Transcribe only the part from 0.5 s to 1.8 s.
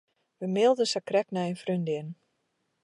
mailden sakrekt nei in